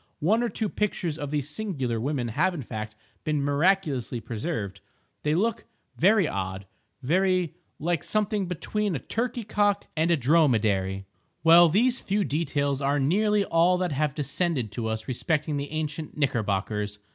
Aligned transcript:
One 0.19 0.41
or 0.41 0.49
two 0.49 0.67
pictures 0.67 1.19
of 1.19 1.29
these 1.29 1.47
singular 1.47 1.99
women 2.01 2.29
have 2.29 2.55
in 2.55 2.63
fact, 2.63 2.95
been 3.23 3.39
miraculously 3.43 4.19
preserved. 4.19 4.81
They 5.21 5.35
look 5.35 5.65
very 5.95 6.27
odd, 6.27 6.65
very—like 7.03 8.03
something 8.03 8.47
between 8.47 8.95
a 8.95 8.99
turkey 9.05 9.43
cock 9.43 9.85
and 9.95 10.09
a 10.09 10.17
dromedary. 10.17 11.05
Well, 11.43 11.69
these 11.69 11.99
few 12.01 12.23
details 12.23 12.81
are 12.81 12.99
nearly 12.99 13.45
all 13.45 13.77
that 13.77 13.91
have 13.91 14.15
descended 14.15 14.71
to 14.71 14.87
us 14.87 15.07
respecting 15.07 15.57
the 15.57 15.69
ancient 15.69 16.17
Knickerbockers. 16.17 16.97